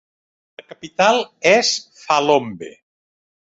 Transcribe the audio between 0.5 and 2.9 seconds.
La capital és Phalombe.